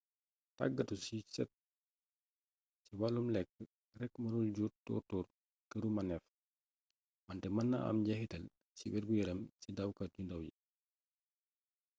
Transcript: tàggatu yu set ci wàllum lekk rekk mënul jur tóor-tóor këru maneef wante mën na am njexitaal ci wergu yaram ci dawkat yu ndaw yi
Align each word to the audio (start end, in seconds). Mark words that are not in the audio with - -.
tàggatu 0.57 0.93
yu 1.07 1.19
set 1.33 1.49
ci 2.83 2.91
wàllum 2.99 3.27
lekk 3.35 3.51
rekk 3.99 4.13
mënul 4.21 4.47
jur 4.55 4.71
tóor-tóor 4.85 5.25
këru 5.71 5.89
maneef 5.95 6.23
wante 7.25 7.47
mën 7.55 7.67
na 7.71 7.77
am 7.89 7.97
njexitaal 8.01 8.45
ci 8.77 8.85
wergu 8.93 9.13
yaram 9.19 9.39
ci 9.61 9.69
dawkat 9.77 10.11
yu 10.15 10.21
ndaw 10.25 10.41
yi 10.47 10.51